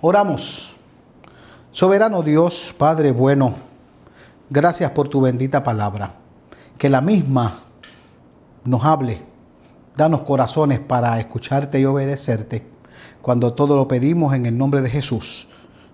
Oramos. 0.00 0.76
Soberano 1.72 2.22
Dios, 2.22 2.72
Padre 2.78 3.10
bueno, 3.10 3.54
gracias 4.48 4.92
por 4.92 5.08
tu 5.08 5.20
bendita 5.20 5.64
palabra. 5.64 6.14
Que 6.78 6.88
la 6.88 7.00
misma 7.00 7.54
nos 8.64 8.84
hable. 8.84 9.20
Danos 9.96 10.20
corazones 10.22 10.78
para 10.78 11.18
escucharte 11.18 11.80
y 11.80 11.84
obedecerte 11.84 12.64
cuando 13.20 13.54
todo 13.54 13.74
lo 13.74 13.88
pedimos 13.88 14.34
en 14.34 14.46
el 14.46 14.56
nombre 14.56 14.80
de 14.80 14.88
Jesús, 14.88 15.48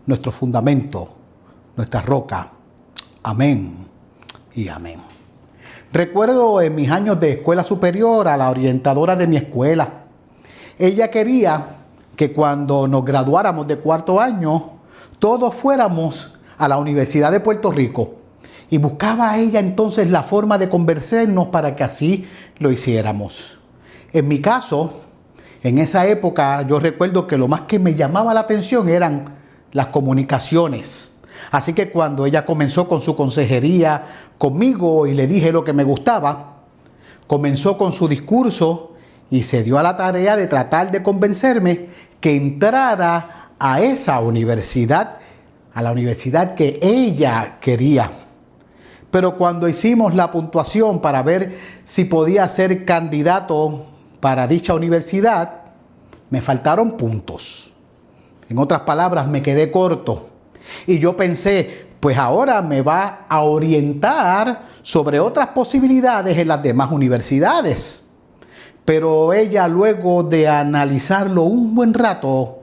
nuestro 0.05 0.31
fundamento, 0.31 1.17
nuestra 1.75 2.03
roca. 2.03 2.53
Amén 3.23 3.75
y 4.55 4.69
amén. 4.69 5.01
Recuerdo 5.91 6.61
en 6.61 6.75
mis 6.75 6.91
años 6.91 7.19
de 7.21 7.33
escuela 7.33 7.65
superior 7.65 8.29
a 8.29 8.37
la 8.37 8.51
orientadora 8.51 9.17
de 9.17 9.27
mi 9.27 9.39
escuela. 9.39 10.05
Ella 10.79 11.11
quería 11.11 11.84
que 12.17 12.33
cuando 12.33 12.87
nos 12.89 13.05
graduáramos 13.05 13.67
de 13.67 13.79
cuarto 13.79 14.21
año, 14.21 14.71
todos 15.19 15.55
fuéramos 15.55 16.35
a 16.59 16.69
la 16.69 16.79
Universidad 16.79 17.33
de 17.33 17.41
Puerto 17.41 17.71
Rico. 17.71 18.15
Y 18.71 18.79
buscaba 18.79 19.37
ella 19.37 19.61
entonces 19.61 20.11
la 20.11 20.23
forma 20.23 20.59
de 20.59 20.69
convencernos 20.69 21.49
para 21.49 21.77
que 21.77 21.85
así 21.85 22.27
lo 22.59 22.71
hiciéramos. 22.71 23.59
En 24.13 24.29
mi 24.29 24.41
caso, 24.41 24.93
en 25.63 25.79
esa 25.79 26.07
época 26.07 26.63
yo 26.63 26.79
recuerdo 26.79 27.27
que 27.27 27.39
lo 27.39 27.49
más 27.49 27.63
que 27.63 27.79
me 27.79 27.95
llamaba 27.95 28.35
la 28.35 28.41
atención 28.41 28.89
eran 28.89 29.37
las 29.73 29.87
comunicaciones. 29.87 31.09
Así 31.51 31.73
que 31.73 31.91
cuando 31.91 32.27
ella 32.27 32.45
comenzó 32.45 32.89
con 32.89 33.01
su 33.01 33.17
consejería 33.17 34.05
conmigo 34.39 35.07
y 35.07 35.15
le 35.15 35.27
dije 35.27 35.53
lo 35.53 35.65
que 35.65 35.73
me 35.73 35.85
gustaba, 35.85 36.63
comenzó 37.27 37.77
con 37.77 37.93
su 37.93 38.09
discurso 38.09 38.93
y 39.31 39.43
se 39.43 39.63
dio 39.63 39.79
a 39.79 39.83
la 39.83 39.97
tarea 39.97 40.37
de 40.37 40.47
tratar 40.47 40.91
de 40.91 41.03
convencerme 41.03 41.89
que 42.25 42.35
entrara 42.35 43.51
a 43.59 43.83
esa 43.83 44.19
universidad, 44.21 45.19
a 45.75 45.83
la 45.83 45.93
universidad 45.93 46.55
que 46.55 46.81
ella 46.81 47.59
quería. 47.61 48.11
Pero 49.11 49.37
cuando 49.37 49.69
hicimos 49.69 50.15
la 50.15 50.31
puntuación 50.31 51.03
para 51.03 51.23
ver 51.23 51.59
si 51.85 52.07
podía 52.07 52.49
ser 52.49 52.87
candidato 52.87 53.85
para 54.21 54.47
dicha 54.47 54.73
universidad, 54.73 55.65
me 56.31 56.41
faltaron 56.41 56.93
puntos. 56.93 57.75
En 58.49 58.57
otras 58.57 58.81
palabras, 58.81 59.29
me 59.29 59.43
quedé 59.43 59.71
corto. 59.71 60.31
Y 60.87 60.99
yo 60.99 61.19
pensé, 61.19 61.89
pues 62.01 62.17
ahora 62.17 62.63
me 62.63 62.81
va 62.81 63.27
a 63.29 63.43
orientar 63.43 64.63
sobre 64.81 65.21
otras 65.21 65.49
posibilidades 65.49 66.39
en 66.39 66.49
las 66.49 66.63
demás 66.63 66.91
universidades. 66.91 68.01
Pero 68.85 69.33
ella 69.33 69.67
luego 69.69 70.23
de 70.23 70.47
analizarlo 70.49 71.45
un 71.45 71.75
buen 71.75 71.95
rato, 71.95 72.59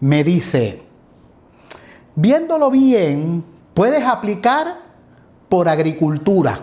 me 0.00 0.24
dice, 0.24 0.82
viéndolo 2.14 2.70
bien, 2.70 3.44
puedes 3.74 4.04
aplicar 4.04 4.78
por 5.48 5.68
agricultura, 5.68 6.58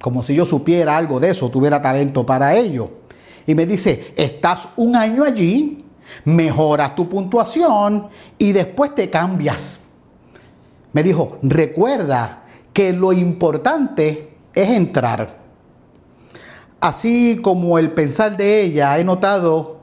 como 0.00 0.22
si 0.22 0.34
yo 0.34 0.46
supiera 0.46 0.96
algo 0.96 1.18
de 1.20 1.30
eso, 1.30 1.50
tuviera 1.50 1.82
talento 1.82 2.24
para 2.24 2.54
ello. 2.54 2.90
Y 3.46 3.54
me 3.54 3.66
dice, 3.66 4.14
estás 4.16 4.68
un 4.76 4.94
año 4.94 5.24
allí, 5.24 5.84
mejoras 6.24 6.94
tu 6.94 7.08
puntuación 7.08 8.08
y 8.38 8.52
después 8.52 8.94
te 8.94 9.10
cambias. 9.10 9.78
Me 10.92 11.02
dijo, 11.02 11.38
recuerda 11.42 12.44
que 12.72 12.92
lo 12.92 13.12
importante 13.12 14.34
es 14.54 14.68
entrar. 14.68 15.41
Así 16.82 17.38
como 17.40 17.78
el 17.78 17.92
pensar 17.92 18.36
de 18.36 18.60
ella, 18.60 18.98
he 18.98 19.04
notado 19.04 19.76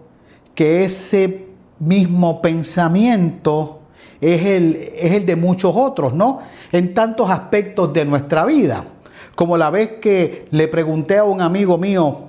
que 0.54 0.84
ese 0.84 1.48
mismo 1.80 2.42
pensamiento 2.42 3.80
es 4.20 4.46
el, 4.46 4.76
es 4.98 5.14
el 5.14 5.26
de 5.26 5.38
muchos 5.38 5.72
otros, 5.78 6.14
¿no? 6.14 6.40
En 6.74 6.94
tantos 6.94 7.32
aspectos 7.32 7.94
de 7.94 8.04
nuestra 8.04 8.44
vida. 8.46 8.84
Como 9.34 9.56
la 9.56 9.70
vez 9.70 9.94
que 10.02 10.50
le 10.52 10.68
pregunté 10.68 11.20
a 11.20 11.24
un 11.24 11.40
amigo 11.40 11.78
mío 11.78 12.26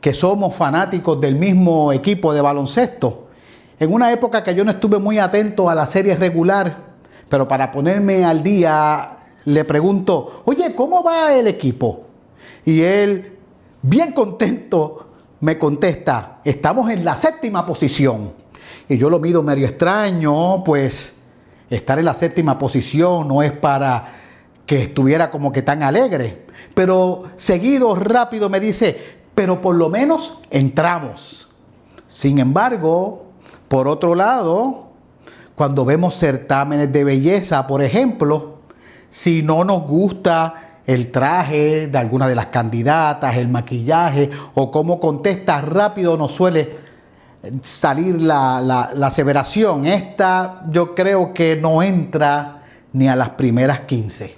que 0.00 0.14
somos 0.14 0.54
fanáticos 0.54 1.20
del 1.20 1.34
mismo 1.34 1.92
equipo 1.92 2.32
de 2.32 2.40
baloncesto, 2.40 3.26
en 3.78 3.92
una 3.92 4.10
época 4.10 4.42
que 4.42 4.54
yo 4.54 4.64
no 4.64 4.70
estuve 4.70 4.98
muy 4.98 5.18
atento 5.18 5.68
a 5.68 5.74
la 5.74 5.86
serie 5.86 6.16
regular, 6.16 6.78
pero 7.28 7.46
para 7.46 7.70
ponerme 7.70 8.24
al 8.24 8.42
día 8.42 9.18
le 9.44 9.66
pregunto, 9.66 10.40
oye, 10.46 10.74
¿cómo 10.74 11.04
va 11.04 11.34
el 11.34 11.46
equipo? 11.46 12.06
Y 12.64 12.80
él 12.80 13.34
bien 13.84 14.12
contento, 14.12 15.08
me 15.40 15.58
contesta, 15.58 16.40
estamos 16.42 16.90
en 16.90 17.04
la 17.04 17.18
séptima 17.18 17.66
posición. 17.66 18.32
Y 18.88 18.96
yo 18.96 19.10
lo 19.10 19.20
mido 19.20 19.42
medio 19.42 19.66
extraño, 19.66 20.64
pues 20.64 21.14
estar 21.68 21.98
en 21.98 22.06
la 22.06 22.14
séptima 22.14 22.58
posición 22.58 23.28
no 23.28 23.42
es 23.42 23.52
para 23.52 24.06
que 24.64 24.82
estuviera 24.82 25.30
como 25.30 25.52
que 25.52 25.60
tan 25.60 25.82
alegre. 25.82 26.46
Pero 26.74 27.24
seguido, 27.36 27.94
rápido 27.94 28.48
me 28.48 28.58
dice, 28.58 28.98
pero 29.34 29.60
por 29.60 29.76
lo 29.76 29.90
menos 29.90 30.38
entramos. 30.50 31.48
Sin 32.08 32.38
embargo, 32.38 33.26
por 33.68 33.86
otro 33.86 34.14
lado, 34.14 34.86
cuando 35.54 35.84
vemos 35.84 36.18
certámenes 36.18 36.90
de 36.90 37.04
belleza, 37.04 37.66
por 37.66 37.82
ejemplo, 37.82 38.54
si 39.10 39.42
no 39.42 39.62
nos 39.62 39.86
gusta 39.86 40.63
el 40.86 41.10
traje 41.10 41.88
de 41.88 41.98
alguna 41.98 42.28
de 42.28 42.34
las 42.34 42.46
candidatas, 42.46 43.36
el 43.36 43.48
maquillaje 43.48 44.30
o 44.54 44.70
cómo 44.70 45.00
contesta 45.00 45.60
rápido 45.60 46.16
nos 46.16 46.32
suele 46.32 46.84
salir 47.62 48.20
la, 48.22 48.60
la, 48.60 49.06
aseveración. 49.06 49.86
Esta 49.86 50.62
yo 50.70 50.94
creo 50.94 51.32
que 51.32 51.56
no 51.56 51.82
entra 51.82 52.62
ni 52.92 53.08
a 53.08 53.16
las 53.16 53.30
primeras 53.30 53.80
15. 53.80 54.36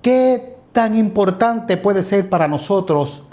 ¿Qué 0.00 0.56
tan 0.72 0.96
importante 0.96 1.76
puede 1.76 2.02
ser 2.02 2.28
para 2.28 2.48
nosotros 2.48 3.24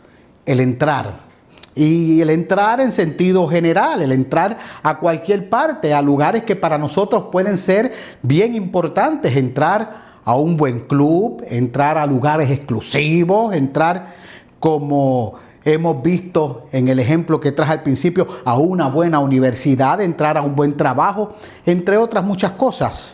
el 0.46 0.59
entrar? 0.59 1.30
Y 1.75 2.19
el 2.19 2.30
entrar 2.31 2.81
en 2.81 2.92
sentido 2.92 3.48
general, 3.48 4.02
el 4.02 4.12
entrar 4.12 4.58
a 4.84 4.98
cualquier 4.98 5.50
parte, 5.50 5.94
a 5.94 6.02
lugares 6.02 6.44
que 6.44 6.56
para 6.56 6.78
nosotros 6.78 7.25
pueden 7.31 7.58
ser 7.58 7.94
bien 8.22 8.56
importantes, 8.56 9.36
entrar 9.38 10.09
a 10.25 10.35
un 10.35 10.57
buen 10.57 10.81
club, 10.81 11.44
entrar 11.47 11.97
a 11.97 12.06
lugares 12.06 12.50
exclusivos, 12.50 13.53
entrar 13.53 14.16
como 14.59 15.35
hemos 15.63 16.02
visto 16.02 16.68
en 16.72 16.88
el 16.88 17.00
ejemplo 17.00 17.40
que 17.40 17.52
traje 17.52 17.74
al 17.74 17.84
principio, 17.84 18.28
a 18.46 18.57
una 18.57 18.90
buena 18.90 19.19
universidad, 19.19 20.02
entrar 20.02 20.38
a 20.38 20.41
un 20.41 20.56
buen 20.56 20.75
trabajo, 20.75 21.34
entre 21.66 21.97
otras 21.97 22.24
muchas 22.24 22.52
cosas. 22.52 23.13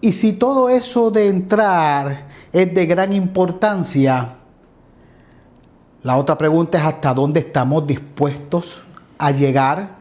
Y 0.00 0.12
si 0.12 0.32
todo 0.32 0.68
eso 0.68 1.10
de 1.10 1.28
entrar 1.28 2.26
es 2.52 2.74
de 2.74 2.86
gran 2.86 3.12
importancia, 3.12 4.36
la 6.02 6.16
otra 6.16 6.38
pregunta 6.38 6.78
es 6.78 6.84
hasta 6.84 7.12
dónde 7.12 7.40
estamos 7.40 7.86
dispuestos 7.86 8.80
a 9.18 9.30
llegar 9.30 9.96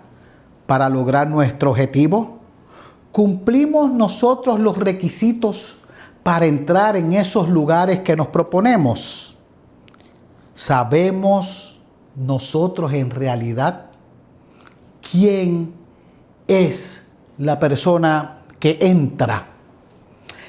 para 0.65 0.87
lograr 0.87 1.29
nuestro 1.29 1.71
objetivo. 1.71 2.39
¿Cumplimos 3.11 3.91
nosotros 3.91 4.59
los 4.59 4.77
requisitos 4.77 5.78
para 6.23 6.45
entrar 6.45 6.95
en 6.95 7.13
esos 7.13 7.49
lugares 7.49 7.99
que 7.99 8.15
nos 8.15 8.27
proponemos. 8.27 9.37
Sabemos 10.53 11.81
nosotros 12.15 12.93
en 12.93 13.09
realidad 13.09 13.85
quién 15.09 15.73
es 16.47 17.03
la 17.37 17.57
persona 17.57 18.39
que 18.59 18.77
entra. 18.81 19.47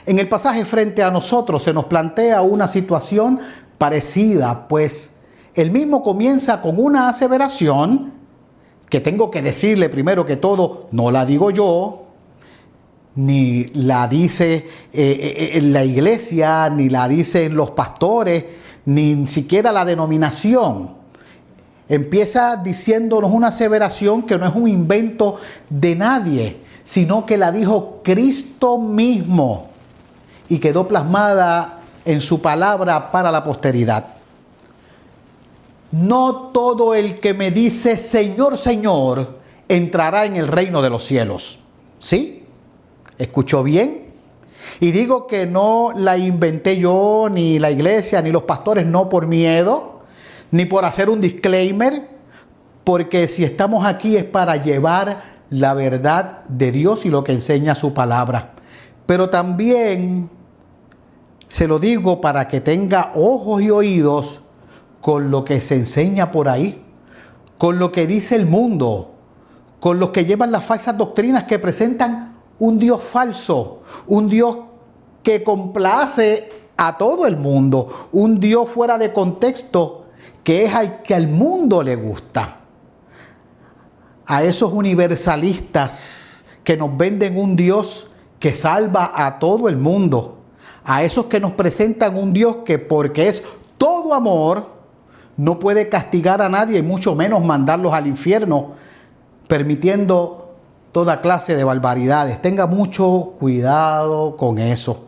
En 0.06 0.19
el 0.19 0.28
pasaje 0.28 0.64
frente 0.64 1.03
a 1.03 1.10
nosotros 1.10 1.62
se 1.62 1.72
nos 1.72 1.84
plantea 1.84 2.42
una 2.42 2.66
situación 2.66 3.38
parecida, 3.78 4.66
pues 4.66 5.12
el 5.54 5.70
mismo 5.70 6.02
comienza 6.02 6.60
con 6.60 6.78
una 6.78 7.08
aseveración 7.08 8.12
que 8.88 9.00
tengo 9.00 9.31
que 9.31 9.41
decirle 9.41 9.88
primero 9.88 10.26
que 10.26 10.37
todo, 10.37 10.88
no 10.91 11.10
la 11.10 11.25
digo 11.25 11.50
yo, 11.50 12.09
ni 13.16 13.64
la 13.75 14.06
dice 14.08 14.55
eh, 14.55 14.64
eh, 14.93 15.50
en 15.55 15.73
la 15.73 15.84
iglesia, 15.84 16.70
ni 16.70 16.88
la 16.88 17.08
dicen 17.08 17.55
los 17.55 17.73
pastores, 17.73 18.44
ni 18.87 19.26
siquiera 19.26 19.73
la 19.73 19.84
denominación. 19.84 20.94
Empieza 21.88 22.56
diciéndonos 22.56 23.31
una 23.32 23.49
aseveración 23.49 24.23
que 24.23 24.38
no 24.38 24.46
es 24.46 24.55
un 24.55 24.69
invento 24.69 25.38
de 25.69 25.96
nadie, 25.96 26.61
sino 26.84 27.26
que 27.26 27.37
la 27.37 27.50
dijo 27.50 28.00
Cristo 28.02 28.79
mismo 28.79 29.69
y 30.49 30.58
quedó 30.58 30.87
plasmada 30.87 31.81
en 32.05 32.20
su 32.20 32.40
palabra 32.40 33.11
para 33.11 33.32
la 33.32 33.43
posteridad. 33.43 34.06
No 35.93 36.50
todo 36.52 36.94
el 36.94 37.19
que 37.19 37.34
me 37.34 37.50
dice 37.50 37.96
Señor, 37.96 38.56
Señor, 38.56 39.38
entrará 39.69 40.25
en 40.25 40.37
el 40.37 40.46
reino 40.46 40.82
de 40.82 40.90
los 40.90 41.05
cielos. 41.05 41.61
¿Sí? 41.99 42.39
¿Escuchó 43.20 43.62
bien? 43.62 44.06
Y 44.81 44.93
digo 44.93 45.26
que 45.26 45.44
no 45.44 45.93
la 45.94 46.17
inventé 46.17 46.78
yo, 46.78 47.28
ni 47.31 47.58
la 47.58 47.70
iglesia, 47.70 48.22
ni 48.22 48.32
los 48.32 48.44
pastores, 48.44 48.87
no 48.87 49.11
por 49.11 49.26
miedo, 49.26 50.00
ni 50.50 50.64
por 50.64 50.87
hacer 50.87 51.11
un 51.11 51.20
disclaimer, 51.20 52.08
porque 52.82 53.28
si 53.28 53.44
estamos 53.44 53.84
aquí 53.84 54.17
es 54.17 54.25
para 54.25 54.56
llevar 54.56 55.22
la 55.50 55.75
verdad 55.75 56.44
de 56.49 56.72
Dios 56.72 57.05
y 57.05 57.11
lo 57.11 57.22
que 57.22 57.32
enseña 57.32 57.75
su 57.75 57.93
palabra. 57.93 58.52
Pero 59.05 59.28
también 59.28 60.31
se 61.46 61.69
lo 61.69 61.78
digo 61.78 62.22
para 62.22 62.49
que 62.49 62.62
tenga 62.62 63.12
ojos 63.14 63.61
y 63.61 63.70
oídos 63.70 64.40
con 65.02 65.31
lo 65.31 65.44
que 65.44 65.61
se 65.61 65.75
enseña 65.75 66.32
por 66.32 66.49
ahí, 66.49 66.82
con 67.58 67.78
lo 67.78 67.93
que 67.93 68.06
dice 68.06 68.34
el 68.34 68.46
mundo, 68.46 69.12
con 69.78 70.00
los 70.00 70.08
que 70.08 70.25
llevan 70.25 70.52
las 70.52 70.64
falsas 70.64 70.96
doctrinas 70.96 71.44
que 71.44 71.58
presentan 71.58 72.30
un 72.60 72.78
Dios 72.78 73.02
falso, 73.02 73.82
un 74.06 74.28
Dios 74.28 74.56
que 75.22 75.42
complace 75.42 76.48
a 76.76 76.96
todo 76.96 77.26
el 77.26 77.36
mundo, 77.36 78.08
un 78.12 78.38
Dios 78.38 78.68
fuera 78.68 78.96
de 78.96 79.12
contexto 79.12 80.06
que 80.44 80.64
es 80.64 80.74
al 80.74 81.02
que 81.02 81.14
al 81.14 81.28
mundo 81.28 81.82
le 81.82 81.96
gusta. 81.96 82.58
A 84.26 84.44
esos 84.44 84.72
universalistas 84.72 86.44
que 86.62 86.76
nos 86.76 86.96
venden 86.96 87.38
un 87.38 87.56
Dios 87.56 88.06
que 88.38 88.54
salva 88.54 89.12
a 89.14 89.38
todo 89.38 89.68
el 89.68 89.76
mundo, 89.76 90.38
a 90.84 91.02
esos 91.02 91.26
que 91.26 91.40
nos 91.40 91.52
presentan 91.52 92.16
un 92.16 92.32
Dios 92.32 92.58
que 92.64 92.78
porque 92.78 93.28
es 93.28 93.42
todo 93.76 94.14
amor, 94.14 94.66
no 95.36 95.58
puede 95.58 95.88
castigar 95.88 96.40
a 96.42 96.48
nadie 96.48 96.78
y 96.78 96.82
mucho 96.82 97.14
menos 97.14 97.44
mandarlos 97.44 97.92
al 97.92 98.06
infierno, 98.06 98.72
permitiendo 99.48 100.50
toda 100.92 101.20
clase 101.20 101.56
de 101.56 101.64
barbaridades. 101.64 102.40
Tenga 102.42 102.66
mucho 102.66 103.34
cuidado 103.38 104.37
con 104.37 104.58
eso. 104.58 105.04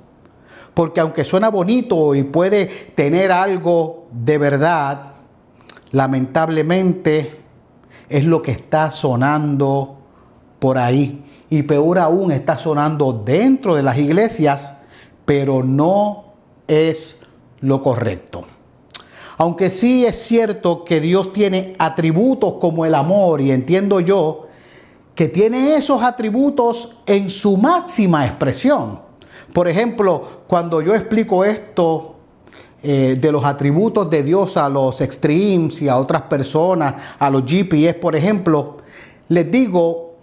Porque 0.75 1.01
aunque 1.01 1.25
suena 1.25 1.51
bonito 1.51 2.15
y 2.15 2.23
puede 2.23 2.67
tener 2.95 3.31
algo 3.31 4.07
de 4.11 4.39
verdad, 4.39 5.13
lamentablemente 5.91 7.41
es 8.09 8.25
lo 8.25 8.41
que 8.41 8.53
está 8.53 8.91
sonando 8.91 9.99
por 10.59 10.79
ahí. 10.79 11.25
Y 11.51 11.63
peor 11.65 11.99
aún 11.99 12.33
está 12.33 12.57
sonando 12.57 13.13
dentro 13.13 13.75
de 13.75 13.83
las 13.83 13.99
iglesias, 13.99 14.73
pero 15.27 15.63
no 15.63 16.25
es 16.67 17.17
lo 17.61 17.83
correcto. 17.83 18.43
Aunque 19.37 19.69
sí 19.69 20.07
es 20.07 20.17
cierto 20.23 20.85
que 20.85 21.01
Dios 21.01 21.33
tiene 21.33 21.75
atributos 21.79 22.55
como 22.55 22.87
el 22.87 22.95
amor, 22.95 23.41
y 23.41 23.51
entiendo 23.51 24.01
yo 24.01 24.47
que 25.15 25.29
tiene 25.29 25.77
esos 25.77 26.03
atributos 26.03 26.97
en 27.07 27.31
su 27.31 27.57
máxima 27.57 28.27
expresión. 28.27 29.01
Por 29.53 29.69
ejemplo, 29.69 30.43
cuando 30.47 30.81
yo 30.81 30.95
explico 30.95 31.45
esto 31.45 32.17
eh, 32.83 33.17
de 33.21 33.33
los 33.33 33.45
atributos 33.45 34.09
de 34.09 34.23
Dios 34.23 34.57
a 34.57 34.69
los 34.69 35.01
extremes 35.01 35.83
y 35.83 35.89
a 35.89 35.97
otras 35.97 36.23
personas, 36.23 36.95
a 37.19 37.31
los 37.31 37.45
GPS, 37.45 37.95
por 37.95 38.17
ejemplo, 38.17 38.79
les 39.29 39.51
digo, 39.51 40.17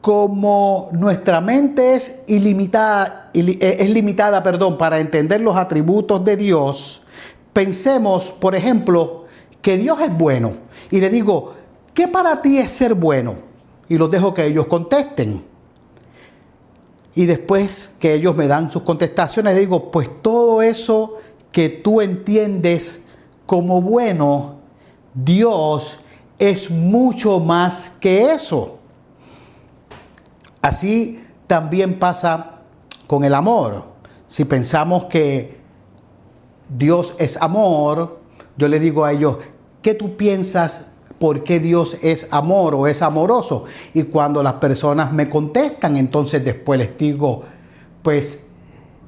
como 0.00 0.88
nuestra 0.92 1.40
mente 1.40 1.96
es 1.96 2.22
ilimitada, 2.26 3.30
eh, 3.34 3.76
es 3.80 3.90
limitada, 3.90 4.42
perdón, 4.42 4.78
para 4.78 4.98
entender 5.00 5.40
los 5.40 5.56
atributos 5.56 6.24
de 6.24 6.36
Dios, 6.36 7.02
Pensemos, 7.52 8.32
por 8.32 8.54
ejemplo, 8.54 9.26
que 9.60 9.76
Dios 9.76 10.00
es 10.00 10.16
bueno. 10.16 10.52
Y 10.90 11.00
le 11.00 11.10
digo, 11.10 11.54
¿qué 11.92 12.08
para 12.08 12.40
ti 12.40 12.58
es 12.58 12.70
ser 12.70 12.94
bueno? 12.94 13.34
Y 13.88 13.98
los 13.98 14.10
dejo 14.10 14.32
que 14.32 14.46
ellos 14.46 14.66
contesten. 14.66 15.44
Y 17.14 17.26
después 17.26 17.94
que 17.98 18.14
ellos 18.14 18.36
me 18.36 18.46
dan 18.46 18.70
sus 18.70 18.82
contestaciones, 18.82 19.56
digo, 19.56 19.90
pues 19.90 20.22
todo 20.22 20.62
eso 20.62 21.18
que 21.50 21.68
tú 21.68 22.00
entiendes 22.00 23.02
como 23.44 23.82
bueno, 23.82 24.56
Dios 25.14 25.98
es 26.38 26.70
mucho 26.70 27.38
más 27.38 27.90
que 28.00 28.32
eso. 28.32 28.78
Así 30.62 31.22
también 31.46 31.98
pasa 31.98 32.60
con 33.06 33.24
el 33.24 33.34
amor. 33.34 33.84
Si 34.26 34.44
pensamos 34.44 35.04
que 35.04 35.60
Dios 36.68 37.14
es 37.18 37.36
amor, 37.36 38.20
yo 38.56 38.68
le 38.68 38.80
digo 38.80 39.04
a 39.04 39.12
ellos, 39.12 39.38
¿qué 39.82 39.94
tú 39.94 40.16
piensas 40.16 40.86
por 41.22 41.44
qué 41.44 41.60
Dios 41.60 41.96
es 42.02 42.26
amor 42.32 42.74
o 42.74 42.88
es 42.88 43.00
amoroso? 43.00 43.66
Y 43.94 44.02
cuando 44.02 44.42
las 44.42 44.54
personas 44.54 45.12
me 45.12 45.28
contestan, 45.28 45.96
entonces 45.96 46.44
después 46.44 46.80
les 46.80 46.98
digo, 46.98 47.44
pues 48.02 48.40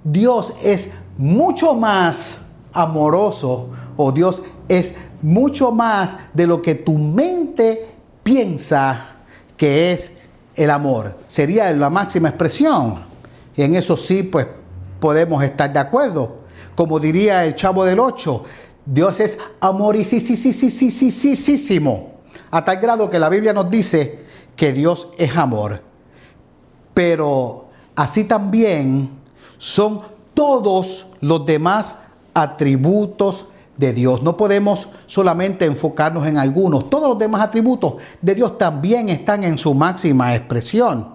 Dios 0.05 0.55
es 0.62 0.93
mucho 1.19 1.75
más 1.75 2.40
amoroso 2.72 3.66
o 3.96 4.12
Dios 4.12 4.44
es 4.69 4.94
mucho 5.22 5.72
más 5.72 6.16
de 6.32 6.46
lo 6.46 6.62
que 6.62 6.76
tu 6.76 6.99
mente 6.99 7.96
piensa 8.22 9.16
que 9.56 9.90
es 9.90 10.12
el 10.55 10.70
amor. 10.70 11.19
Sería 11.26 11.69
la 11.72 11.90
máxima 11.90 12.28
expresión. 12.28 12.94
Y 13.56 13.62
en 13.62 13.75
eso 13.75 13.96
sí, 13.96 14.22
pues 14.22 14.46
podemos 15.00 15.43
estar 15.43 15.72
de 15.72 15.81
acuerdo 15.81 16.44
como 16.75 16.99
diría 16.99 17.44
el 17.44 17.55
chavo 17.55 17.84
del 17.84 18.00
8, 18.00 18.44
Dios 18.87 19.21
es 19.21 19.39
amor 19.61 19.97
y 19.97 20.05
sí, 20.05 20.21
sí, 20.21 20.37
sí, 20.37 20.53
sí, 20.53 20.71
sí, 20.71 20.91
sí, 20.91 21.11
sí, 21.11 21.37
sí, 21.37 21.59
sí, 21.59 21.81
a 22.51 22.65
tal 22.65 22.77
grado 22.77 23.11
que 23.11 23.19
la 23.19 23.29
Biblia 23.29 23.53
nos 23.53 23.71
dice 23.71 24.21
que 24.57 24.73
Dios 24.73 25.09
es 25.19 25.37
amor. 25.37 25.83
Pero 26.93 27.67
así 27.97 28.25
también 28.25 29.11
son 29.59 30.03
todos 30.35 31.07
los 31.21 31.45
demás 31.47 31.97
atributos 32.33 33.47
de 33.77 33.93
Dios. 33.93 34.23
No 34.23 34.37
podemos 34.37 34.89
solamente 35.07 35.65
enfocarnos 35.65 36.27
en 36.27 36.37
algunos. 36.37 36.89
Todos 36.91 37.09
los 37.09 37.19
demás 37.19 37.41
atributos 37.41 37.95
de 38.21 38.35
Dios 38.35 38.57
también 38.59 39.09
están 39.09 39.43
en 39.43 39.59
su 39.59 39.75
máxima 39.75 40.35
expresión. 40.35 41.15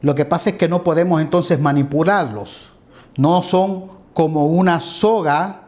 Lo 0.00 0.14
que 0.14 0.24
pasa 0.24 0.50
es 0.50 0.56
que 0.56 0.68
no 0.68 0.82
podemos 0.82 1.20
entonces 1.20 1.60
manipularlos. 1.60 2.70
No 3.16 3.42
son 3.42 3.86
como 4.14 4.46
una 4.46 4.80
soga 4.80 5.61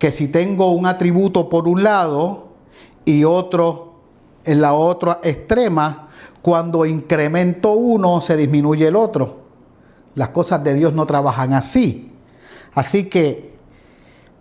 que 0.00 0.10
si 0.10 0.26
tengo 0.28 0.72
un 0.72 0.86
atributo 0.86 1.48
por 1.50 1.68
un 1.68 1.84
lado 1.84 2.48
y 3.04 3.22
otro 3.24 4.00
en 4.44 4.62
la 4.62 4.72
otra 4.72 5.20
extrema, 5.22 6.08
cuando 6.40 6.86
incremento 6.86 7.72
uno 7.72 8.22
se 8.22 8.34
disminuye 8.38 8.88
el 8.88 8.96
otro. 8.96 9.40
Las 10.14 10.30
cosas 10.30 10.64
de 10.64 10.72
Dios 10.72 10.94
no 10.94 11.04
trabajan 11.04 11.52
así. 11.52 12.10
Así 12.72 13.10
que 13.10 13.52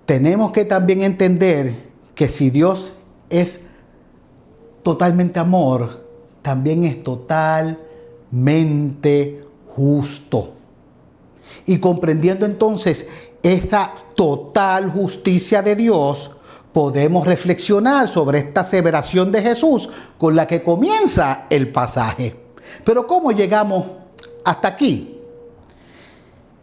tenemos 0.05 0.53
que 0.53 0.63
también 0.63 1.01
entender 1.01 1.89
que 2.15 2.29
si 2.29 2.49
Dios 2.49 2.93
es 3.29 3.59
totalmente 4.81 5.39
amor, 5.39 6.05
también 6.41 6.85
es 6.85 7.03
totalmente 7.03 7.77
justo. 9.75 10.53
Y 11.65 11.79
comprendiendo 11.79 12.45
entonces 12.45 13.09
esta 13.43 13.93
total 14.15 14.89
justicia 14.89 15.61
de 15.61 15.75
Dios, 15.75 16.31
podemos 16.73 17.25
reflexionar 17.25 18.07
sobre 18.07 18.39
esta 18.39 18.61
aseveración 18.61 19.31
de 19.31 19.41
Jesús 19.41 19.89
con 20.17 20.35
la 20.35 20.45
que 20.45 20.61
comienza 20.61 21.45
el 21.49 21.71
pasaje. 21.71 22.35
Pero 22.83 23.07
¿cómo 23.07 23.31
llegamos 23.31 23.85
hasta 24.45 24.67
aquí? 24.67 25.19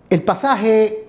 El 0.09 0.23
pasaje 0.23 1.09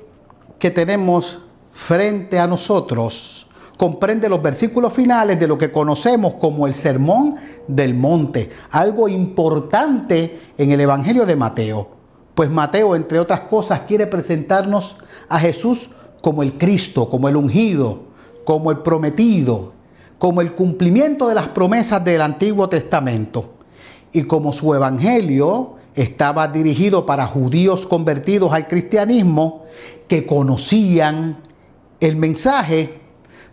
que 0.58 0.72
tenemos 0.72 1.40
frente 1.72 2.40
a 2.40 2.48
nosotros 2.48 3.48
comprende 3.78 4.28
los 4.28 4.42
versículos 4.42 4.92
finales 4.92 5.40
de 5.40 5.48
lo 5.48 5.58
que 5.58 5.72
conocemos 5.72 6.34
como 6.34 6.66
el 6.66 6.74
Sermón 6.74 7.36
del 7.68 7.94
Monte, 7.94 8.50
algo 8.72 9.08
importante 9.08 10.40
en 10.58 10.72
el 10.72 10.82
Evangelio 10.82 11.26
de 11.28 11.36
Mateo. 11.36 11.97
Pues 12.38 12.52
Mateo, 12.52 12.96
entre 12.96 13.20
otras 13.20 13.40
cosas, 13.42 13.80
quiere 13.88 14.06
presentarnos 14.06 14.98
a 15.28 15.40
Jesús 15.40 15.90
como 16.22 16.44
el 16.44 16.56
Cristo, 16.56 17.10
como 17.10 17.28
el 17.28 17.36
ungido, 17.36 18.02
como 18.46 18.70
el 18.70 18.78
prometido, 18.78 19.74
como 20.20 20.42
el 20.42 20.54
cumplimiento 20.54 21.28
de 21.30 21.34
las 21.34 21.48
promesas 21.48 22.06
del 22.06 22.22
Antiguo 22.22 22.70
Testamento. 22.70 23.56
Y 24.12 24.22
como 24.26 24.54
su 24.54 24.72
evangelio 24.76 25.78
estaba 25.96 26.48
dirigido 26.48 27.08
para 27.08 27.26
judíos 27.26 27.88
convertidos 27.88 28.54
al 28.54 28.68
cristianismo 28.68 29.64
que 30.08 30.24
conocían 30.28 31.40
el 32.00 32.18
mensaje, 32.18 33.02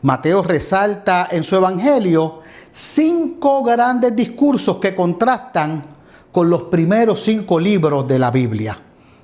Mateo 0.02 0.42
resalta 0.42 1.26
en 1.30 1.42
su 1.42 1.56
evangelio 1.56 2.40
cinco 2.70 3.62
grandes 3.62 4.14
discursos 4.14 4.76
que 4.76 4.94
contrastan 4.94 5.93
con 6.34 6.50
los 6.50 6.64
primeros 6.64 7.20
cinco 7.20 7.60
libros 7.60 8.08
de 8.08 8.18
la 8.18 8.32
Biblia, 8.32 8.76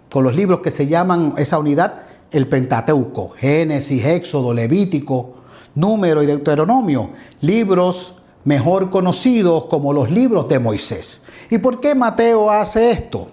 con 0.08 0.22
los 0.22 0.36
libros 0.36 0.60
que 0.60 0.70
se 0.70 0.86
llaman 0.86 1.34
esa 1.38 1.58
unidad 1.58 2.02
el 2.30 2.46
Pentateuco, 2.46 3.30
Génesis, 3.30 4.04
Éxodo, 4.04 4.54
Levítico, 4.54 5.34
Número 5.74 6.22
y 6.22 6.26
Deuteronomio, 6.26 7.10
libros 7.40 8.14
mejor 8.44 8.90
conocidos 8.90 9.64
como 9.64 9.92
los 9.92 10.08
libros 10.08 10.48
de 10.48 10.60
Moisés. 10.60 11.22
¿Y 11.50 11.58
por 11.58 11.80
qué 11.80 11.96
Mateo 11.96 12.48
hace 12.48 12.92
esto? 12.92 13.26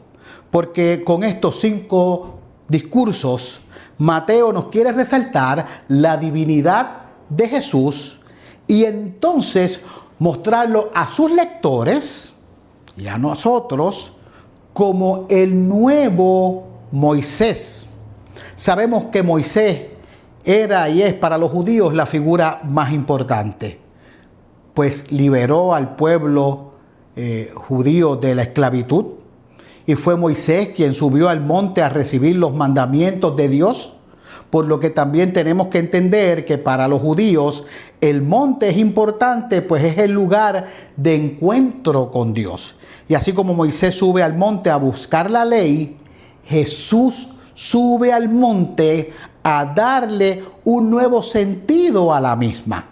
Porque 0.49 1.03
con 1.05 1.23
estos 1.23 1.59
cinco 1.59 2.39
discursos, 2.67 3.59
Mateo 3.99 4.51
nos 4.51 4.69
quiere 4.69 4.91
resaltar 4.91 5.83
la 5.87 6.17
divinidad 6.17 7.01
de 7.29 7.47
Jesús 7.47 8.21
y 8.65 8.85
entonces 8.85 9.81
mostrarlo 10.17 10.89
a 10.95 11.11
sus 11.11 11.31
lectores 11.31 12.33
y 12.97 13.07
a 13.07 13.17
nosotros 13.17 14.13
como 14.73 15.25
el 15.29 15.67
nuevo 15.67 16.67
Moisés. 16.91 17.87
Sabemos 18.55 19.05
que 19.05 19.23
Moisés 19.23 19.87
era 20.43 20.89
y 20.89 21.01
es 21.01 21.13
para 21.13 21.37
los 21.37 21.51
judíos 21.51 21.93
la 21.93 22.05
figura 22.05 22.61
más 22.63 22.91
importante, 22.91 23.79
pues 24.73 25.11
liberó 25.11 25.73
al 25.73 25.95
pueblo 25.95 26.71
eh, 27.15 27.51
judío 27.53 28.15
de 28.15 28.35
la 28.35 28.43
esclavitud 28.43 29.05
y 29.85 29.95
fue 29.95 30.15
Moisés 30.15 30.69
quien 30.75 30.93
subió 30.93 31.29
al 31.29 31.41
monte 31.41 31.81
a 31.81 31.89
recibir 31.89 32.35
los 32.35 32.53
mandamientos 32.53 33.35
de 33.35 33.49
Dios 33.49 33.96
por 34.49 34.65
lo 34.65 34.79
que 34.79 34.89
también 34.89 35.33
tenemos 35.33 35.67
que 35.67 35.79
entender 35.79 36.45
que 36.45 36.57
para 36.57 36.87
los 36.87 37.01
judíos 37.01 37.65
el 37.99 38.21
monte 38.21 38.69
es 38.69 38.77
importante, 38.77 39.61
pues 39.61 39.83
es 39.83 39.97
el 39.97 40.11
lugar 40.11 40.67
de 40.95 41.15
encuentro 41.15 42.11
con 42.11 42.33
Dios. 42.33 42.75
Y 43.09 43.15
así 43.15 43.33
como 43.33 43.53
Moisés 43.53 43.95
sube 43.95 44.23
al 44.23 44.37
monte 44.37 44.69
a 44.69 44.77
buscar 44.77 45.29
la 45.29 45.45
ley, 45.45 45.97
Jesús 46.45 47.29
sube 47.53 48.13
al 48.13 48.29
monte 48.29 49.13
a 49.43 49.65
darle 49.65 50.43
un 50.63 50.89
nuevo 50.89 51.23
sentido 51.23 52.13
a 52.13 52.19
la 52.21 52.35
misma. 52.35 52.85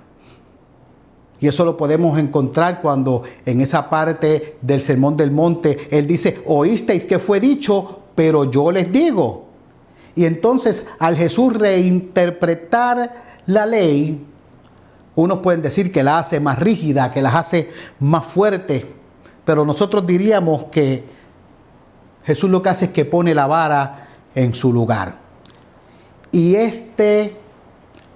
Y 1.40 1.48
eso 1.48 1.66
lo 1.66 1.76
podemos 1.78 2.18
encontrar 2.18 2.82
cuando 2.82 3.24
en 3.46 3.62
esa 3.62 3.90
parte 3.90 4.58
del 4.62 4.82
Sermón 4.82 5.18
del 5.18 5.32
Monte 5.32 5.90
Él 5.92 6.08
dice, 6.08 6.42
oísteis 6.48 7.06
que 7.06 7.20
fue 7.20 7.40
dicho, 7.40 8.00
pero 8.16 8.50
yo 8.50 8.72
les 8.72 8.92
digo. 8.92 9.45
Y 10.16 10.26
entonces 10.26 10.86
al 11.00 11.18
Jesús 11.18 11.54
reinterpretar 11.54 13.24
la 13.46 13.66
ley, 13.66 14.26
unos 15.16 15.40
pueden 15.40 15.62
decir 15.62 15.92
que 15.92 16.04
la 16.04 16.20
hace 16.20 16.40
más 16.40 16.60
rígida, 16.60 17.12
que 17.12 17.22
las 17.22 17.36
hace 17.36 17.70
más 18.00 18.26
fuertes, 18.26 18.86
pero 19.44 19.66
nosotros 19.66 20.06
diríamos 20.06 20.66
que 20.66 21.04
Jesús 22.24 22.50
lo 22.50 22.62
que 22.62 22.70
hace 22.70 22.86
es 22.86 22.92
que 22.92 23.06
pone 23.06 23.36
la 23.36 23.46
vara 23.46 24.08
en 24.34 24.54
su 24.54 24.74
lugar. 24.74 25.20
Y 26.32 26.56
este 26.56 27.38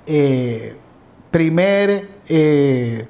eh, 0.07 0.75
primer 1.29 2.09
eh, 2.27 3.07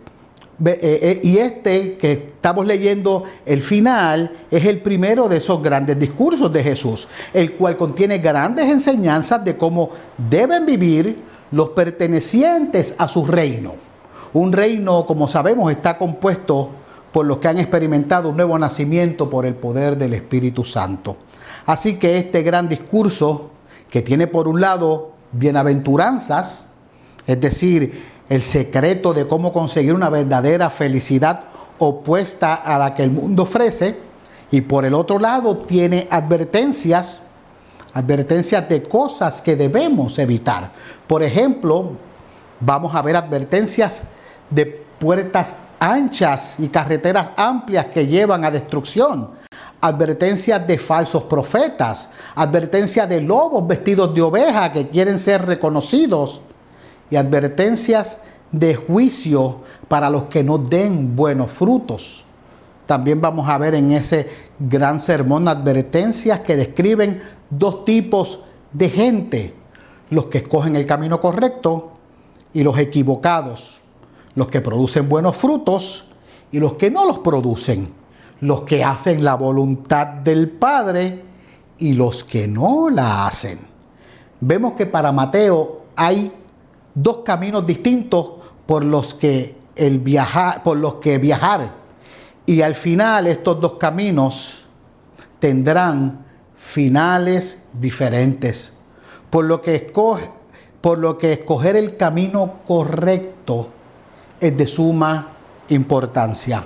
y 0.60 1.38
este 1.38 1.98
que 1.98 2.12
estamos 2.12 2.66
leyendo, 2.66 3.24
el 3.46 3.62
final, 3.62 4.32
es 4.51 4.66
el 4.66 4.82
primero 4.82 5.30
de 5.30 5.38
esos 5.38 5.62
grandes 5.62 5.98
discursos 5.98 6.51
de 6.51 6.63
Jesús, 6.63 7.08
el 7.34 7.54
cual 7.54 7.78
contiene 7.78 8.18
grandes 8.18 8.70
enseñanzas 8.70 9.44
de 9.46 9.56
cómo 9.56 9.89
deben 10.18 10.66
vivir 10.66 11.18
los 11.51 11.70
pertenecientes 11.70 12.96
a 12.98 13.08
su 13.08 13.25
reino. 13.25 13.74
Un 14.34 14.51
reino, 14.54 15.06
como 15.06 15.28
sabemos, 15.28 15.72
está 15.72 15.98
compuesto 15.98 16.70
por 17.12 17.25
los 17.25 17.38
que 17.38 17.48
han 17.48 17.58
experimentado 17.58 18.30
un 18.30 18.36
nuevo 18.36 18.58
nacimiento 18.60 19.30
por 19.30 19.46
el 19.46 19.56
poder 19.56 19.98
del 19.98 20.13
Espíritu 20.13 20.63
Santo. 20.63 21.18
Así 21.66 21.96
que 21.96 22.18
este 22.18 22.44
gran 22.44 22.70
discurso, 22.70 23.50
que 23.89 24.01
tiene 24.01 24.28
por 24.28 24.48
un 24.48 24.62
lado 24.62 25.13
bienaventuranzas, 25.32 26.68
es 27.25 27.42
decir, 27.42 28.19
el 28.30 28.44
secreto 28.44 29.14
de 29.14 29.28
cómo 29.28 29.52
conseguir 29.52 29.94
una 29.94 30.10
verdadera 30.10 30.70
felicidad 30.70 31.42
opuesta 31.80 32.56
a 32.56 32.78
la 32.78 32.94
que 32.94 33.04
el 33.04 33.10
mundo 33.10 33.44
ofrece. 33.44 33.98
Y 34.52 34.62
por 34.62 34.86
el 34.86 34.94
otro 34.94 35.20
lado 35.20 35.58
tiene 35.58 36.08
advertencias, 36.10 37.22
advertencias 37.94 38.70
de 38.70 38.84
cosas 38.84 39.42
que 39.42 39.56
debemos 39.56 40.18
evitar. 40.20 40.72
Por 41.08 41.24
ejemplo, 41.24 41.92
vamos 42.60 42.96
a 42.96 43.02
ver 43.02 43.16
advertencias 43.16 44.02
de 44.50 44.66
puertas 45.00 45.56
anchas 45.80 46.56
y 46.60 46.68
carreteras 46.68 47.30
amplias 47.36 47.86
que 47.88 48.06
llevan 48.06 48.44
a 48.46 48.52
destrucción. 48.52 49.32
Advertencias 49.82 50.68
de 50.68 50.78
falsos 50.78 51.24
profetas, 51.24 52.10
advertencias 52.36 53.08
de 53.08 53.22
lobos 53.22 53.66
vestidos 53.66 54.14
de 54.14 54.22
oveja 54.22 54.72
que 54.74 54.90
quieren 54.90 55.18
ser 55.18 55.46
reconocidos 55.46 56.42
y 57.10 57.16
advertencias 57.16 58.18
de 58.51 58.75
juicio 58.75 59.62
para 59.88 60.10
los 60.10 60.24
que 60.24 60.44
no 60.44 60.58
den 60.58 61.16
buenos 61.16 61.51
frutos. 61.51 62.25
También 62.86 63.22
vamos 63.22 63.48
a 63.48 63.58
ver 63.58 63.75
en 63.75 63.92
ese 63.92 64.28
gran 64.58 65.00
sermón 65.00 65.48
advertencias 65.48 66.39
que 66.39 66.56
describen 66.56 67.22
dos 67.50 67.86
tipos 67.86 68.39
de 68.74 68.89
gente, 68.89 69.54
los 70.10 70.25
que 70.25 70.39
escogen 70.39 70.75
el 70.75 70.86
camino 70.86 71.20
correcto 71.22 71.92
y 72.54 72.63
los 72.63 72.78
equivocados, 72.80 73.82
los 74.36 74.48
que 74.48 74.62
producen 74.62 75.08
buenos 75.08 75.36
frutos 75.36 76.08
y 76.51 76.60
los 76.60 76.74
que 76.74 76.89
no 76.89 77.06
los 77.06 77.20
producen, 77.20 77.94
los 78.42 78.62
que 78.62 78.84
hacen 78.84 79.24
la 79.24 79.36
voluntad 79.36 80.08
del 80.08 80.50
Padre 80.50 81.24
y 81.78 81.94
los 81.94 82.24
que 82.24 82.48
no 82.48 82.89
la 82.89 83.28
hacen. 83.28 83.60
Vemos 84.42 84.74
que 84.74 84.86
para 84.86 85.12
Mateo 85.12 85.82
hay 85.96 86.32
dos 86.93 87.19
caminos 87.25 87.65
distintos 87.65 88.31
por 88.65 88.84
los 88.84 89.13
que 89.13 89.55
el 89.75 90.00
viajar, 90.00 90.62
por 90.63 90.77
los 90.77 90.96
que 90.96 91.17
viajar. 91.17 91.72
Y 92.46 92.62
al 92.62 92.75
final 92.75 93.27
estos 93.27 93.60
dos 93.60 93.74
caminos 93.74 94.65
tendrán 95.39 96.25
finales 96.55 97.60
diferentes. 97.74 98.74
Por 99.29 99.46
lo 99.46 99.62
que 99.62 99.75
escoge, 99.75 100.29
por 100.81 100.98
lo 100.98 101.17
que 101.17 101.34
escoger 101.34 101.75
el 101.75 101.96
camino 101.96 102.60
correcto 102.67 103.69
es 104.39 104.55
de 104.58 104.67
suma 104.67 105.29
importancia. 105.69 106.65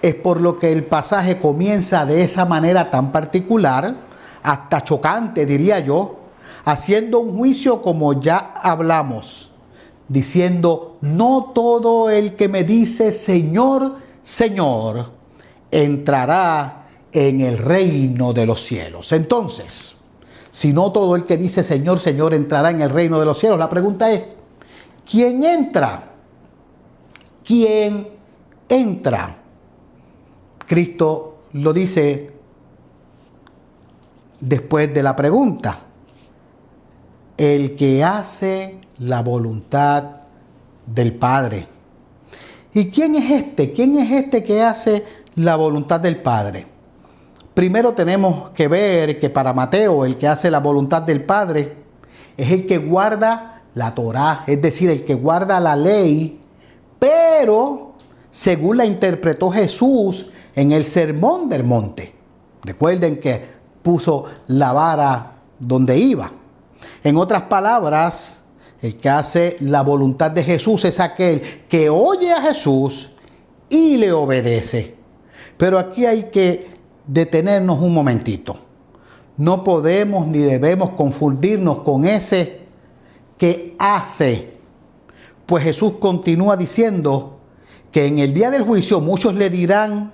Es 0.00 0.14
por 0.14 0.40
lo 0.40 0.58
que 0.58 0.72
el 0.72 0.84
pasaje 0.84 1.40
comienza 1.40 2.06
de 2.06 2.22
esa 2.22 2.44
manera 2.44 2.90
tan 2.90 3.12
particular, 3.12 3.94
hasta 4.42 4.84
chocante 4.84 5.44
diría 5.44 5.80
yo, 5.80 6.18
haciendo 6.64 7.18
un 7.18 7.36
juicio 7.36 7.82
como 7.82 8.20
ya 8.20 8.54
hablamos 8.62 9.47
diciendo, 10.08 10.96
no 11.02 11.52
todo 11.54 12.10
el 12.10 12.34
que 12.34 12.48
me 12.48 12.64
dice 12.64 13.12
Señor, 13.12 13.96
Señor, 14.22 15.12
entrará 15.70 16.86
en 17.12 17.40
el 17.40 17.58
reino 17.58 18.32
de 18.32 18.46
los 18.46 18.60
cielos. 18.62 19.12
Entonces, 19.12 19.96
si 20.50 20.72
no 20.72 20.92
todo 20.92 21.14
el 21.14 21.24
que 21.24 21.36
dice 21.36 21.62
Señor, 21.62 21.98
Señor 21.98 22.34
entrará 22.34 22.70
en 22.70 22.80
el 22.80 22.90
reino 22.90 23.20
de 23.20 23.26
los 23.26 23.38
cielos, 23.38 23.58
la 23.58 23.68
pregunta 23.68 24.10
es, 24.10 24.22
¿quién 25.08 25.44
entra? 25.44 26.12
¿Quién 27.44 28.08
entra? 28.68 29.38
Cristo 30.66 31.38
lo 31.52 31.72
dice 31.72 32.32
después 34.40 34.92
de 34.92 35.02
la 35.02 35.16
pregunta. 35.16 35.78
El 37.36 37.76
que 37.76 38.02
hace 38.02 38.80
la 38.98 39.22
voluntad 39.22 40.04
del 40.86 41.14
Padre. 41.14 41.66
¿Y 42.72 42.90
quién 42.90 43.14
es 43.14 43.30
este? 43.30 43.72
¿Quién 43.72 43.98
es 43.98 44.10
este 44.10 44.42
que 44.42 44.62
hace 44.62 45.04
la 45.34 45.56
voluntad 45.56 46.00
del 46.00 46.16
Padre? 46.16 46.66
Primero 47.54 47.92
tenemos 47.92 48.50
que 48.50 48.68
ver 48.68 49.18
que 49.18 49.30
para 49.30 49.52
Mateo 49.52 50.04
el 50.04 50.16
que 50.16 50.28
hace 50.28 50.50
la 50.50 50.60
voluntad 50.60 51.02
del 51.02 51.24
Padre 51.24 51.76
es 52.36 52.52
el 52.52 52.66
que 52.66 52.78
guarda 52.78 53.62
la 53.74 53.94
Torá, 53.94 54.44
es 54.46 54.62
decir, 54.62 54.90
el 54.90 55.04
que 55.04 55.14
guarda 55.14 55.58
la 55.60 55.74
ley, 55.74 56.40
pero 56.98 57.94
según 58.30 58.76
la 58.76 58.84
interpretó 58.84 59.50
Jesús 59.50 60.30
en 60.54 60.72
el 60.72 60.84
sermón 60.84 61.48
del 61.48 61.64
monte. 61.64 62.14
Recuerden 62.62 63.18
que 63.18 63.44
puso 63.82 64.24
la 64.48 64.72
vara 64.72 65.32
donde 65.58 65.96
iba. 65.96 66.30
En 67.02 67.16
otras 67.16 67.42
palabras, 67.42 68.37
el 68.80 68.96
que 68.96 69.08
hace 69.08 69.56
la 69.60 69.82
voluntad 69.82 70.30
de 70.30 70.44
Jesús 70.44 70.84
es 70.84 71.00
aquel 71.00 71.42
que 71.68 71.90
oye 71.90 72.32
a 72.32 72.42
Jesús 72.42 73.10
y 73.68 73.96
le 73.96 74.12
obedece. 74.12 74.94
Pero 75.56 75.78
aquí 75.78 76.06
hay 76.06 76.24
que 76.24 76.68
detenernos 77.06 77.80
un 77.80 77.92
momentito. 77.92 78.56
No 79.36 79.64
podemos 79.64 80.26
ni 80.26 80.38
debemos 80.38 80.90
confundirnos 80.90 81.80
con 81.80 82.04
ese 82.04 82.60
que 83.36 83.74
hace. 83.78 84.58
Pues 85.46 85.64
Jesús 85.64 85.94
continúa 85.98 86.56
diciendo 86.56 87.38
que 87.90 88.06
en 88.06 88.18
el 88.18 88.34
día 88.34 88.50
del 88.50 88.62
juicio 88.62 89.00
muchos 89.00 89.34
le 89.34 89.50
dirán, 89.50 90.12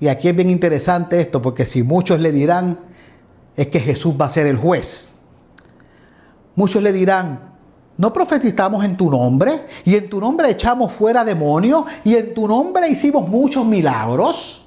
y 0.00 0.08
aquí 0.08 0.28
es 0.28 0.36
bien 0.36 0.50
interesante 0.50 1.20
esto, 1.20 1.40
porque 1.42 1.64
si 1.64 1.82
muchos 1.82 2.20
le 2.20 2.30
dirán, 2.30 2.78
es 3.56 3.68
que 3.68 3.80
Jesús 3.80 4.14
va 4.20 4.26
a 4.26 4.28
ser 4.28 4.46
el 4.46 4.56
juez. 4.56 5.12
Muchos 6.54 6.82
le 6.82 6.92
dirán, 6.92 7.47
no 7.98 8.12
profetizamos 8.12 8.84
en 8.84 8.96
tu 8.96 9.10
nombre 9.10 9.66
y 9.84 9.96
en 9.96 10.08
tu 10.08 10.20
nombre 10.20 10.48
echamos 10.50 10.92
fuera 10.92 11.24
demonios 11.24 11.84
y 12.04 12.14
en 12.14 12.32
tu 12.32 12.46
nombre 12.46 12.88
hicimos 12.88 13.28
muchos 13.28 13.66
milagros. 13.66 14.64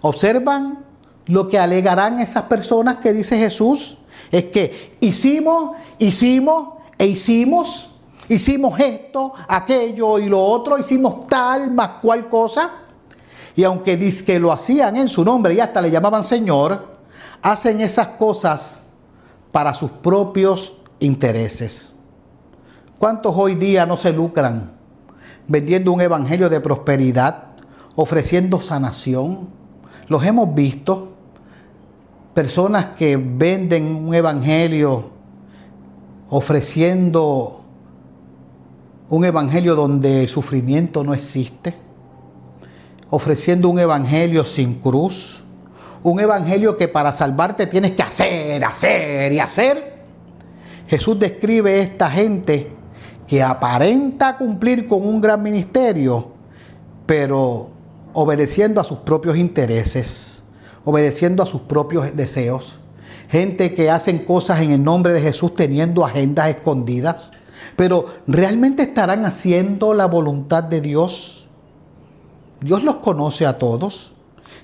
Observan 0.00 0.84
lo 1.26 1.48
que 1.48 1.56
alegarán 1.56 2.18
esas 2.18 2.42
personas 2.44 2.96
que 2.96 3.12
dice 3.12 3.38
Jesús. 3.38 3.96
Es 4.30 4.44
que 4.46 4.96
hicimos, 5.00 5.76
hicimos 6.00 6.70
e 6.98 7.06
hicimos, 7.06 7.90
hicimos 8.28 8.78
esto, 8.80 9.32
aquello 9.46 10.18
y 10.18 10.28
lo 10.28 10.42
otro, 10.42 10.76
hicimos 10.76 11.28
tal 11.28 11.70
más 11.70 12.00
cual 12.02 12.28
cosa. 12.28 12.72
Y 13.54 13.62
aunque 13.62 13.96
dice 13.96 14.24
que 14.24 14.40
lo 14.40 14.50
hacían 14.50 14.96
en 14.96 15.08
su 15.08 15.24
nombre 15.24 15.54
y 15.54 15.60
hasta 15.60 15.80
le 15.80 15.92
llamaban 15.92 16.24
Señor, 16.24 16.88
hacen 17.40 17.80
esas 17.80 18.08
cosas 18.08 18.88
para 19.52 19.72
sus 19.74 19.92
propios 19.92 20.74
intereses. 20.98 21.93
¿Cuántos 22.98 23.34
hoy 23.36 23.56
día 23.56 23.86
no 23.86 23.96
se 23.96 24.12
lucran 24.12 24.70
vendiendo 25.48 25.92
un 25.92 26.00
evangelio 26.00 26.48
de 26.48 26.60
prosperidad, 26.60 27.44
ofreciendo 27.96 28.60
sanación? 28.60 29.48
Los 30.08 30.24
hemos 30.24 30.54
visto. 30.54 31.10
Personas 32.34 32.86
que 32.96 33.16
venden 33.16 33.84
un 33.94 34.14
evangelio 34.14 35.10
ofreciendo 36.30 37.60
un 39.08 39.24
evangelio 39.24 39.76
donde 39.76 40.22
el 40.22 40.28
sufrimiento 40.28 41.04
no 41.04 41.14
existe, 41.14 41.74
ofreciendo 43.10 43.68
un 43.68 43.78
evangelio 43.78 44.44
sin 44.44 44.74
cruz, 44.74 45.44
un 46.02 46.18
evangelio 46.18 46.76
que 46.76 46.88
para 46.88 47.12
salvarte 47.12 47.66
tienes 47.66 47.92
que 47.92 48.02
hacer, 48.02 48.64
hacer 48.64 49.32
y 49.32 49.38
hacer. 49.38 49.94
Jesús 50.88 51.18
describe 51.18 51.74
a 51.74 51.82
esta 51.82 52.10
gente 52.10 52.72
que 53.26 53.42
aparenta 53.42 54.36
cumplir 54.36 54.86
con 54.86 55.06
un 55.06 55.20
gran 55.20 55.42
ministerio, 55.42 56.28
pero 57.06 57.70
obedeciendo 58.12 58.80
a 58.80 58.84
sus 58.84 58.98
propios 58.98 59.36
intereses, 59.36 60.42
obedeciendo 60.84 61.42
a 61.42 61.46
sus 61.46 61.62
propios 61.62 62.14
deseos. 62.14 62.78
Gente 63.28 63.74
que 63.74 63.90
hacen 63.90 64.24
cosas 64.24 64.60
en 64.60 64.70
el 64.70 64.84
nombre 64.84 65.12
de 65.12 65.20
Jesús 65.20 65.54
teniendo 65.54 66.04
agendas 66.04 66.50
escondidas, 66.50 67.32
pero 67.76 68.06
¿realmente 68.26 68.82
estarán 68.82 69.24
haciendo 69.24 69.94
la 69.94 70.06
voluntad 70.06 70.62
de 70.62 70.80
Dios? 70.80 71.48
Dios 72.60 72.84
los 72.84 72.96
conoce 72.96 73.46
a 73.46 73.58
todos. 73.58 74.14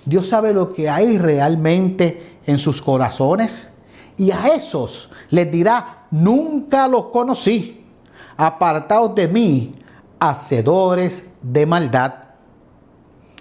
Dios 0.05 0.29
sabe 0.29 0.53
lo 0.53 0.73
que 0.73 0.89
hay 0.89 1.19
realmente 1.19 2.39
en 2.47 2.59
sus 2.59 2.81
corazones. 2.81 3.71
Y 4.17 4.31
a 4.31 4.55
esos 4.55 5.11
les 5.31 5.51
dirá, 5.51 6.07
nunca 6.11 6.87
los 6.89 7.07
conocí 7.07 7.80
apartados 8.41 9.15
de 9.15 9.29
mí, 9.29 9.75
hacedores 10.19 11.27
de 11.43 11.67
maldad. 11.67 12.15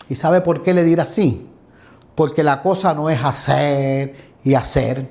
¿Y 0.09 0.15
sabe 0.15 0.41
por 0.41 0.61
qué 0.61 0.73
le 0.73 0.83
dirá 0.83 1.03
así? 1.03 1.47
Porque 2.15 2.43
la 2.43 2.61
cosa 2.61 2.93
no 2.93 3.09
es 3.09 3.23
hacer 3.23 4.33
y 4.43 4.55
hacer. 4.55 5.09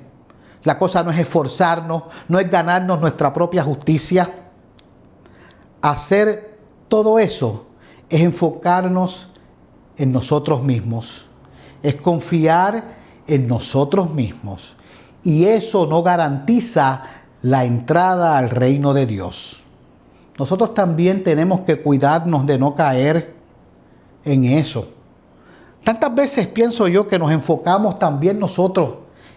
La 0.63 0.77
cosa 0.77 1.01
no 1.01 1.09
es 1.09 1.17
esforzarnos, 1.17 2.03
no 2.27 2.37
es 2.37 2.51
ganarnos 2.51 3.01
nuestra 3.01 3.33
propia 3.33 3.63
justicia. 3.63 4.29
Hacer 5.81 6.59
todo 6.87 7.17
eso 7.17 7.65
es 8.09 8.21
enfocarnos 8.21 9.29
en 9.97 10.11
nosotros 10.11 10.61
mismos, 10.61 11.25
es 11.81 11.95
confiar 11.95 12.83
en 13.25 13.47
nosotros 13.47 14.11
mismos. 14.11 14.75
Y 15.23 15.45
eso 15.45 15.87
no 15.87 16.03
garantiza 16.03 17.01
la 17.41 17.65
entrada 17.65 18.37
al 18.37 18.51
reino 18.51 18.93
de 18.93 19.07
Dios 19.07 19.63
nosotros 20.39 20.73
también 20.73 21.21
tenemos 21.21 21.59
que 21.61 21.81
cuidarnos 21.81 22.45
de 22.45 22.57
no 22.57 22.73
caer 22.73 23.35
en 24.23 24.45
eso. 24.45 24.87
Tantas 25.83 26.15
veces 26.15 26.47
pienso 26.47 26.87
yo 26.87 27.09
que 27.09 27.19
nos 27.19 27.29
enfocamos 27.29 27.99
también 27.99 28.39
nosotros 28.39 28.95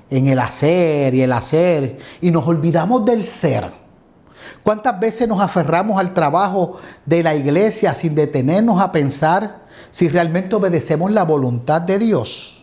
en 0.09 0.29
el 0.29 0.39
hacer 0.39 1.13
y 1.13 1.23
el 1.23 1.33
hacer 1.33 1.99
y 2.21 2.31
nos 2.31 2.47
olvidamos 2.47 3.05
del 3.05 3.25
ser. 3.25 3.73
¿Cuántas 4.63 5.01
veces 5.01 5.27
nos 5.27 5.41
aferramos 5.41 5.99
al 5.99 6.15
trabajo 6.15 6.77
de 7.05 7.25
la 7.25 7.35
iglesia 7.35 7.95
sin 7.95 8.15
detenernos 8.15 8.81
a 8.81 8.93
pensar 8.93 9.63
si 9.91 10.09
realmente 10.09 10.55
obedecemos 10.55 11.11
la 11.11 11.25
voluntad 11.25 11.81
de 11.81 11.99
Dios? 11.99 12.63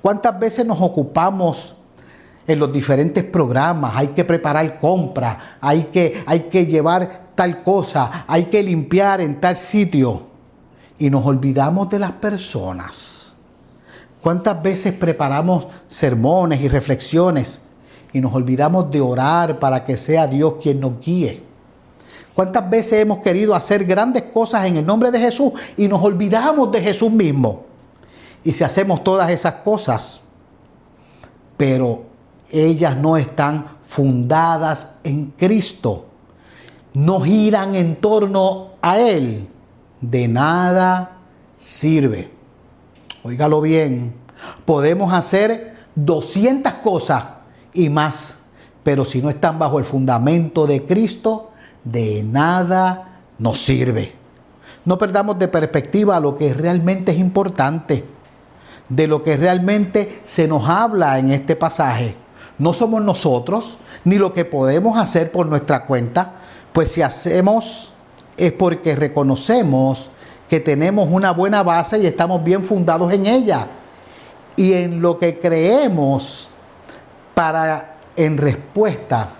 ¿Cuántas 0.00 0.38
veces 0.38 0.64
nos 0.64 0.80
ocupamos 0.80 1.79
en 2.52 2.58
los 2.58 2.72
diferentes 2.72 3.24
programas? 3.24 3.92
Hay 3.96 4.08
que 4.08 4.24
preparar 4.24 4.78
compras, 4.78 5.36
hay 5.60 5.84
que, 5.84 6.22
hay 6.26 6.40
que 6.40 6.66
llevar 6.66 7.30
tal 7.34 7.62
cosa, 7.62 8.24
hay 8.26 8.44
que 8.44 8.62
limpiar 8.62 9.20
en 9.20 9.40
tal 9.40 9.56
sitio. 9.56 10.26
Y 10.98 11.08
nos 11.08 11.24
olvidamos 11.24 11.88
de 11.88 11.98
las 11.98 12.12
personas. 12.12 13.34
¿Cuántas 14.22 14.62
veces 14.62 14.92
preparamos 14.92 15.66
sermones 15.88 16.60
y 16.60 16.68
reflexiones 16.68 17.60
y 18.12 18.20
nos 18.20 18.34
olvidamos 18.34 18.90
de 18.90 19.00
orar 19.00 19.58
para 19.58 19.84
que 19.84 19.96
sea 19.96 20.26
Dios 20.26 20.54
quien 20.60 20.80
nos 20.80 21.00
guíe? 21.00 21.42
¿Cuántas 22.34 22.68
veces 22.68 22.94
hemos 22.94 23.18
querido 23.18 23.54
hacer 23.54 23.84
grandes 23.84 24.24
cosas 24.24 24.66
en 24.66 24.76
el 24.76 24.86
nombre 24.86 25.10
de 25.10 25.18
Jesús 25.18 25.52
y 25.76 25.88
nos 25.88 26.02
olvidamos 26.02 26.70
de 26.70 26.80
Jesús 26.80 27.10
mismo? 27.10 27.64
Y 28.44 28.52
si 28.52 28.64
hacemos 28.64 29.02
todas 29.04 29.30
esas 29.30 29.54
cosas, 29.54 30.20
pero 31.56 32.09
ellas 32.50 32.96
no 32.96 33.16
están 33.16 33.66
fundadas 33.82 34.94
en 35.04 35.26
Cristo, 35.36 36.06
no 36.94 37.20
giran 37.20 37.74
en 37.74 37.96
torno 37.96 38.70
a 38.82 38.98
Él, 38.98 39.48
de 40.00 40.28
nada 40.28 41.18
sirve. 41.56 42.30
Óigalo 43.22 43.60
bien, 43.60 44.14
podemos 44.64 45.12
hacer 45.12 45.74
200 45.94 46.74
cosas 46.74 47.26
y 47.74 47.88
más, 47.88 48.36
pero 48.82 49.04
si 49.04 49.20
no 49.20 49.28
están 49.28 49.58
bajo 49.58 49.78
el 49.78 49.84
fundamento 49.84 50.66
de 50.66 50.86
Cristo, 50.86 51.50
de 51.84 52.22
nada 52.22 53.20
nos 53.38 53.58
sirve. 53.58 54.14
No 54.84 54.96
perdamos 54.96 55.38
de 55.38 55.48
perspectiva 55.48 56.18
lo 56.20 56.36
que 56.36 56.54
realmente 56.54 57.12
es 57.12 57.18
importante, 57.18 58.04
de 58.88 59.06
lo 59.06 59.22
que 59.22 59.36
realmente 59.36 60.20
se 60.24 60.48
nos 60.48 60.68
habla 60.68 61.18
en 61.18 61.30
este 61.30 61.56
pasaje. 61.56 62.16
No 62.60 62.74
somos 62.74 63.02
nosotros, 63.02 63.78
ni 64.04 64.18
lo 64.18 64.34
que 64.34 64.44
podemos 64.44 64.98
hacer 64.98 65.32
por 65.32 65.46
nuestra 65.46 65.86
cuenta, 65.86 66.34
pues 66.72 66.92
si 66.92 67.00
hacemos 67.00 67.92
es 68.36 68.52
porque 68.52 68.94
reconocemos 68.94 70.10
que 70.46 70.60
tenemos 70.60 71.08
una 71.10 71.32
buena 71.32 71.62
base 71.62 71.98
y 71.98 72.06
estamos 72.06 72.44
bien 72.44 72.62
fundados 72.62 73.12
en 73.12 73.24
ella. 73.24 73.66
Y 74.56 74.74
en 74.74 75.00
lo 75.00 75.18
que 75.18 75.40
creemos 75.40 76.50
para 77.34 77.96
en 78.14 78.36
respuesta 78.36 79.30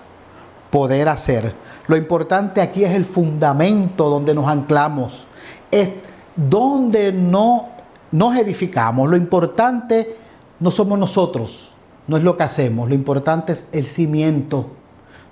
poder 0.71 1.07
hacer. 1.07 1.53
Lo 1.85 1.95
importante 1.95 2.59
aquí 2.59 2.83
es 2.83 2.95
el 2.95 3.05
fundamento 3.05 4.09
donde 4.09 4.33
nos 4.33 4.47
anclamos. 4.47 5.27
Es 5.69 5.89
donde 6.35 7.13
no 7.13 7.69
nos 8.11 8.35
edificamos. 8.35 9.07
Lo 9.07 9.15
importante 9.15 10.17
no 10.59 10.71
somos 10.71 10.97
nosotros, 10.97 11.70
no 12.07 12.17
es 12.17 12.23
lo 12.23 12.37
que 12.37 12.43
hacemos. 12.43 12.89
Lo 12.89 12.95
importante 12.95 13.53
es 13.53 13.67
el 13.71 13.85
cimiento. 13.85 14.67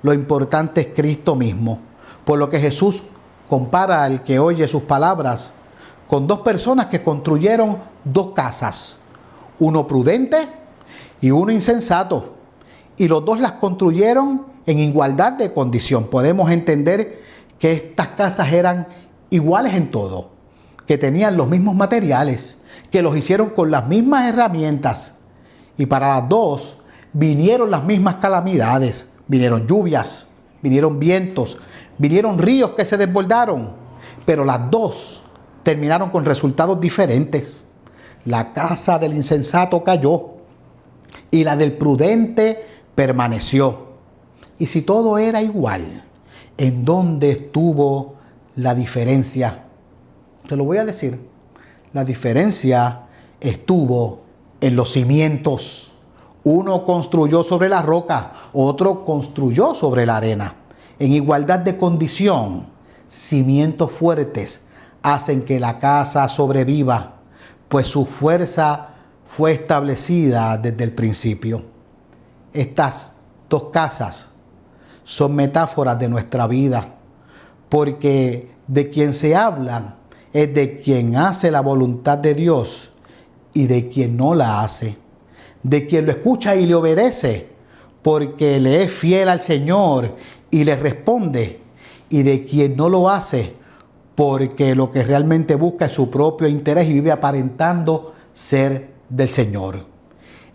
Lo 0.01 0.13
importante 0.13 0.81
es 0.81 0.87
Cristo 0.95 1.35
mismo. 1.35 1.79
Por 2.25 2.39
lo 2.39 2.49
que 2.49 2.59
Jesús 2.59 3.03
compara 3.47 4.03
al 4.03 4.23
que 4.23 4.39
oye 4.39 4.67
sus 4.67 4.83
palabras 4.83 5.53
con 6.07 6.27
dos 6.27 6.39
personas 6.39 6.87
que 6.87 7.03
construyeron 7.03 7.77
dos 8.03 8.31
casas, 8.33 8.95
uno 9.59 9.85
prudente 9.85 10.47
y 11.21 11.31
uno 11.31 11.51
insensato. 11.51 12.35
Y 12.97 13.07
los 13.07 13.23
dos 13.23 13.39
las 13.39 13.53
construyeron 13.53 14.45
en 14.65 14.79
igualdad 14.79 15.33
de 15.33 15.53
condición. 15.53 16.07
Podemos 16.07 16.49
entender 16.49 17.21
que 17.59 17.73
estas 17.73 18.09
casas 18.09 18.51
eran 18.51 18.87
iguales 19.29 19.73
en 19.75 19.91
todo, 19.91 20.31
que 20.85 20.97
tenían 20.97 21.37
los 21.37 21.47
mismos 21.47 21.75
materiales, 21.75 22.57
que 22.89 23.01
los 23.01 23.15
hicieron 23.15 23.49
con 23.49 23.69
las 23.69 23.87
mismas 23.87 24.27
herramientas. 24.27 25.13
Y 25.79 25.87
para 25.87 26.19
las 26.19 26.29
dos 26.29 26.77
vinieron 27.11 27.71
las 27.71 27.83
mismas 27.83 28.15
calamidades, 28.15 29.09
vinieron 29.27 29.65
lluvias, 29.65 30.27
vinieron 30.61 30.99
vientos, 30.99 31.57
Vinieron 31.99 32.39
ríos 32.39 32.71
que 32.71 32.85
se 32.85 32.95
desbordaron, 32.95 33.73
pero 34.25 34.45
las 34.45 34.71
dos 34.71 35.21
terminaron 35.63 36.09
con 36.09 36.23
resultados 36.23 36.79
diferentes. 36.79 37.61
La 38.23 38.53
casa 38.53 38.97
del 38.97 39.13
insensato 39.13 39.83
cayó 39.83 40.29
y 41.29 41.43
la 41.43 41.57
del 41.57 41.73
prudente 41.73 42.65
permaneció. 42.95 43.89
Y 44.57 44.67
si 44.67 44.81
todo 44.81 45.17
era 45.17 45.41
igual, 45.41 46.05
¿en 46.57 46.85
dónde 46.85 47.31
estuvo 47.31 48.15
la 48.55 48.73
diferencia? 48.73 49.65
Te 50.47 50.55
lo 50.55 50.63
voy 50.63 50.77
a 50.77 50.85
decir. 50.85 51.19
La 51.91 52.05
diferencia 52.05 53.01
estuvo 53.41 54.21
en 54.61 54.75
los 54.75 54.91
cimientos. 54.91 55.93
Uno 56.43 56.85
construyó 56.85 57.43
sobre 57.43 57.69
la 57.69 57.81
roca, 57.81 58.33
otro 58.53 59.05
construyó 59.05 59.75
sobre 59.75 60.05
la 60.05 60.17
arena 60.17 60.55
en 60.99 61.13
igualdad 61.13 61.59
de 61.59 61.77
condición, 61.77 62.67
cimientos 63.07 63.91
fuertes 63.91 64.61
hacen 65.01 65.43
que 65.43 65.59
la 65.59 65.79
casa 65.79 66.27
sobreviva, 66.27 67.13
pues 67.69 67.87
su 67.87 68.05
fuerza 68.05 68.89
fue 69.25 69.53
establecida 69.53 70.57
desde 70.57 70.83
el 70.83 70.91
principio. 70.91 71.63
Estas 72.51 73.15
dos 73.47 73.65
casas 73.71 74.27
son 75.05 75.35
metáforas 75.35 75.97
de 75.97 76.09
nuestra 76.09 76.47
vida, 76.47 76.95
porque 77.69 78.51
de 78.67 78.89
quien 78.89 79.13
se 79.13 79.35
habla 79.35 79.95
es 80.33 80.53
de 80.53 80.79
quien 80.79 81.15
hace 81.15 81.49
la 81.49 81.61
voluntad 81.61 82.17
de 82.17 82.33
Dios 82.33 82.88
y 83.59 83.67
de 83.67 83.89
quien 83.89 84.15
no 84.15 84.35
la 84.35 84.61
hace, 84.61 84.95
de 85.63 85.85
quien 85.85 86.05
lo 86.05 86.13
escucha 86.13 86.55
y 86.55 86.65
le 86.65 86.75
obedece, 86.75 87.49
porque 88.01 88.57
le 88.57 88.83
es 88.83 88.91
fiel 88.93 89.27
al 89.27 89.41
Señor 89.41 90.15
y 90.49 90.63
le 90.63 90.77
responde, 90.77 91.59
y 92.09 92.23
de 92.23 92.45
quien 92.45 92.77
no 92.77 92.87
lo 92.87 93.09
hace, 93.09 93.53
porque 94.15 94.75
lo 94.75 94.91
que 94.91 95.03
realmente 95.03 95.55
busca 95.55 95.87
es 95.87 95.91
su 95.91 96.09
propio 96.09 96.47
interés 96.47 96.87
y 96.87 96.93
vive 96.93 97.11
aparentando 97.11 98.13
ser 98.33 98.91
del 99.09 99.27
Señor. 99.27 99.85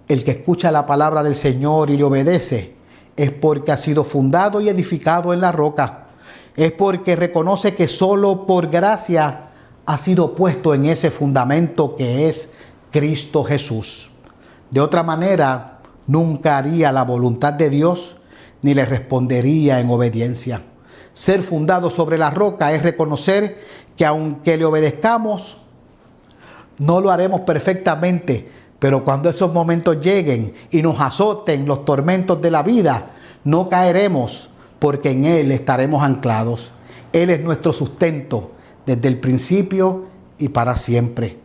El 0.09 0.25
que 0.25 0.31
escucha 0.31 0.73
la 0.73 0.87
palabra 0.87 1.23
del 1.23 1.37
Señor 1.37 1.91
y 1.91 1.99
le 1.99 2.05
obedece 2.05 2.73
es 3.15 3.31
porque 3.33 3.71
ha 3.71 3.77
sido 3.77 4.05
fundado 4.05 4.63
y 4.63 4.71
edificado 4.71 5.35
en 5.35 5.43
la 5.43 5.53
roca. 5.53 6.07
Es 6.57 6.73
porque 6.73 7.17
reconoce 7.17 7.75
que 7.75 7.87
solo 7.87 8.47
por 8.47 8.69
gracia 8.69 9.51
ha 9.87 9.99
sido 9.99 10.35
puesto 10.35 10.75
en 10.75 10.87
ese 10.87 11.11
fundamento 11.11 11.95
que 11.97 12.29
es 12.29 12.51
Cristo 12.95 13.43
Jesús. 13.43 14.09
De 14.71 14.81
otra 14.81 15.03
manera, 15.03 15.81
nunca 16.07 16.59
haría 16.59 16.93
la 16.93 17.03
voluntad 17.03 17.53
de 17.53 17.69
Dios 17.69 18.15
ni 18.63 18.73
le 18.73 18.85
respondería 18.85 19.81
en 19.81 19.91
obediencia. 19.91 20.63
Ser 21.13 21.43
fundado 21.43 21.91
sobre 21.91 22.19
la 22.19 22.31
roca 22.31 22.73
es 22.73 22.85
reconocer 22.85 23.59
que 23.97 24.07
aunque 24.07 24.57
le 24.57 24.65
obedezcamos, 24.65 25.57
no 26.79 27.01
lo 27.01 27.11
haremos 27.11 27.41
perfectamente, 27.41 28.49
pero 28.79 29.05
cuando 29.05 29.29
esos 29.29 29.53
momentos 29.53 29.99
lleguen 29.99 30.55
y 30.71 30.81
nos 30.81 31.01
azoten 31.01 31.67
los 31.67 31.85
tormentos 31.85 32.41
de 32.41 32.53
la 32.53 32.63
vida, 32.63 33.11
no 33.43 33.69
caeremos 33.69 34.51
porque 34.79 35.11
en 35.11 35.25
Él 35.25 35.51
estaremos 35.51 36.05
anclados. 36.05 36.71
Él 37.13 37.31
es 37.31 37.43
nuestro 37.43 37.73
sustento 37.73 38.53
desde 38.87 39.09
el 39.09 39.19
principio 39.19 40.05
y 40.39 40.51
para 40.51 40.77
siempre. 40.77 41.44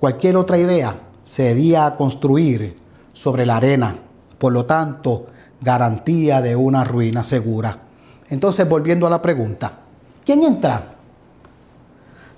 Cualquier 0.00 0.38
otra 0.38 0.56
idea 0.56 0.98
sería 1.22 1.94
construir 1.94 2.74
sobre 3.12 3.44
la 3.44 3.58
arena, 3.58 3.94
por 4.38 4.50
lo 4.50 4.64
tanto, 4.64 5.26
garantía 5.60 6.40
de 6.40 6.56
una 6.56 6.84
ruina 6.84 7.22
segura. 7.22 7.82
Entonces, 8.30 8.66
volviendo 8.66 9.06
a 9.06 9.10
la 9.10 9.20
pregunta, 9.20 9.80
¿quién 10.24 10.42
entra? 10.42 10.94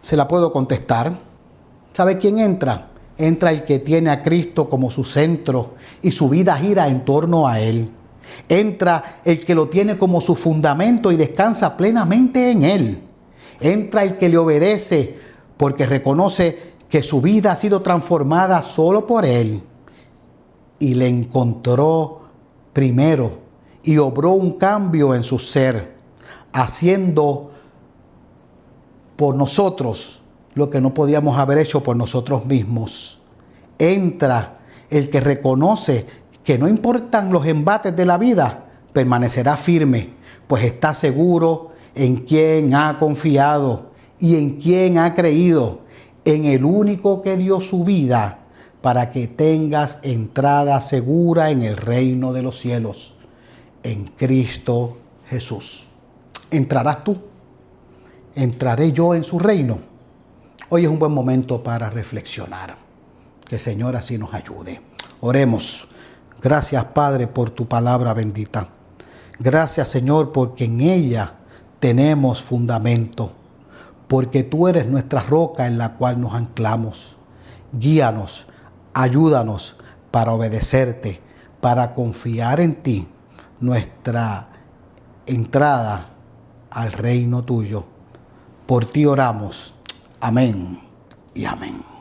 Se 0.01 0.16
la 0.16 0.27
puedo 0.27 0.53
contestar. 0.53 1.12
¿Sabe 1.92 2.18
quién 2.18 2.40
entra? 2.40 2.88
Entra 3.16 3.53
el 3.53 3.62
que 3.62 3.79
tiene 3.79 4.11
a 4.11 4.25
Cristo 4.25 4.68
como 4.68 4.90
su 4.90 5.05
centro 5.05 5.75
y 6.03 6.11
su 6.11 6.29
vida 6.29 6.57
gira 6.57 6.88
en 6.88 7.05
torno 7.05 7.46
a 7.46 7.61
Él. 7.61 7.88
Entra 8.48 9.20
el 9.25 9.44
que 9.44 9.55
lo 9.55 9.68
tiene 9.68 9.96
como 9.98 10.20
su 10.20 10.35
fundamento 10.35 11.12
y 11.12 11.16
descansa 11.16 11.77
plenamente 11.77 12.51
en 12.51 12.64
Él. 12.64 13.03
Entra 13.61 14.03
el 14.03 14.18
que 14.18 14.29
le 14.29 14.38
obedece 14.38 15.16
porque 15.57 15.87
reconoce 15.87 16.71
que 16.92 17.02
su 17.02 17.22
vida 17.22 17.52
ha 17.52 17.57
sido 17.57 17.81
transformada 17.81 18.62
solo 18.62 19.07
por 19.07 19.24
Él. 19.24 19.62
Y 20.78 20.92
le 20.92 21.09
encontró 21.09 22.20
primero 22.74 23.31
y 23.83 23.96
obró 23.96 24.33
un 24.33 24.59
cambio 24.59 25.14
en 25.14 25.22
su 25.22 25.38
ser, 25.38 25.94
haciendo 26.52 27.50
por 29.16 29.35
nosotros 29.37 30.20
lo 30.52 30.68
que 30.68 30.83
no 30.83 30.92
podíamos 30.92 31.38
haber 31.38 31.57
hecho 31.57 31.83
por 31.83 31.96
nosotros 31.96 32.44
mismos. 32.44 33.22
Entra 33.78 34.59
el 34.90 35.09
que 35.09 35.20
reconoce 35.20 36.05
que 36.44 36.59
no 36.59 36.68
importan 36.68 37.33
los 37.33 37.46
embates 37.46 37.96
de 37.96 38.05
la 38.05 38.18
vida, 38.18 38.66
permanecerá 38.92 39.57
firme, 39.57 40.11
pues 40.46 40.62
está 40.62 40.92
seguro 40.92 41.70
en 41.94 42.16
quien 42.16 42.74
ha 42.74 42.98
confiado 42.98 43.92
y 44.18 44.37
en 44.37 44.61
quien 44.61 44.98
ha 44.98 45.14
creído, 45.14 45.81
en 46.24 46.44
el 46.44 46.64
único 46.64 47.22
que 47.22 47.37
dio 47.37 47.61
su 47.61 47.85
vida 47.85 48.38
para 48.80 49.11
que 49.11 49.28
tengas 49.28 49.98
entrada 50.02 50.80
segura 50.80 51.50
en 51.50 51.62
el 51.62 51.76
reino 51.76 52.32
de 52.32 52.42
los 52.42 52.58
cielos, 52.58 53.14
en 53.82 54.06
Cristo 54.06 54.98
Jesús. 55.26 55.88
¿Entrarás 56.50 57.04
tú? 57.04 57.16
¿Entraré 58.35 58.92
yo 58.92 59.14
en 59.14 59.24
su 59.24 59.38
reino? 59.38 59.78
Hoy 60.68 60.85
es 60.85 60.90
un 60.90 60.98
buen 60.98 61.12
momento 61.12 61.62
para 61.62 61.90
reflexionar. 61.90 62.76
Que 63.46 63.56
el 63.56 63.61
Señor 63.61 63.96
así 63.96 64.18
nos 64.18 64.32
ayude. 64.35 64.80
Oremos. 65.20 65.87
Gracias 66.40 66.85
Padre 66.87 67.28
por 67.28 67.50
tu 67.50 67.68
palabra 67.68 68.14
bendita. 68.14 68.68
Gracias 69.38 69.88
Señor 69.88 70.32
porque 70.32 70.64
en 70.64 70.80
ella 70.80 71.35
tenemos 71.78 72.42
fundamento. 72.42 73.32
Porque 74.12 74.42
tú 74.42 74.68
eres 74.68 74.87
nuestra 74.87 75.22
roca 75.22 75.66
en 75.66 75.79
la 75.79 75.94
cual 75.94 76.20
nos 76.20 76.35
anclamos. 76.35 77.16
Guíanos, 77.72 78.46
ayúdanos 78.92 79.75
para 80.11 80.33
obedecerte, 80.33 81.22
para 81.62 81.94
confiar 81.94 82.61
en 82.61 82.75
ti, 82.75 83.09
nuestra 83.59 84.51
entrada 85.25 86.09
al 86.68 86.92
reino 86.92 87.42
tuyo. 87.42 87.87
Por 88.66 88.85
ti 88.85 89.07
oramos. 89.07 89.75
Amén 90.20 90.79
y 91.33 91.46
amén. 91.46 91.91